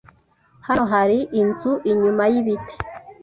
Hano 0.67 0.83
hari 0.93 1.17
inzu 1.41 1.71
inyuma 1.91 2.23
yibiti. 2.31 2.75